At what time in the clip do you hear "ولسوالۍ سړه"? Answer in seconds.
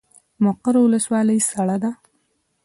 0.81-1.77